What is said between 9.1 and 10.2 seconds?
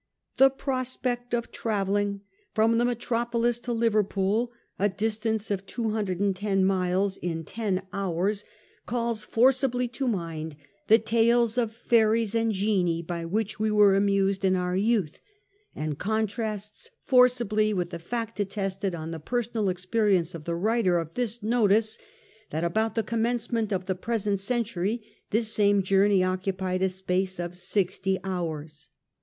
calls forcibly to